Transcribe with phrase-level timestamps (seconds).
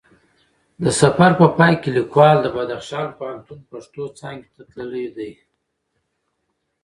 [0.83, 5.31] د سفر په پای کې لیکوال د بدخشان پوهنتون پښتو څانګی ته تللی دی